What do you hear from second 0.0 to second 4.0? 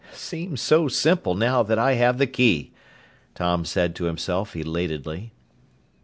"Seems so simple now that I have the key!" Tom said